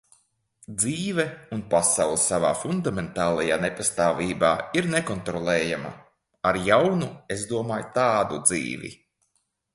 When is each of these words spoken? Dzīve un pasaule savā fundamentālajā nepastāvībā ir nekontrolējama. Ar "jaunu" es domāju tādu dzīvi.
Dzīve 0.83 1.25
un 1.57 1.59
pasaule 1.73 2.15
savā 2.21 2.49
fundamentālajā 2.61 3.59
nepastāvībā 3.65 4.51
ir 4.81 4.89
nekontrolējama. 4.95 5.93
Ar 6.53 6.61
"jaunu" 6.71 7.13
es 7.39 7.47
domāju 7.55 7.89
tādu 8.01 8.43
dzīvi. 8.51 8.95